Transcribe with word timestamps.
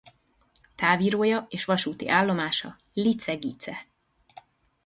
Távírója 0.75 1.45
és 1.49 1.65
vasúti 1.65 2.09
állomása 2.09 2.77
Licze-Gicze. 2.93 3.87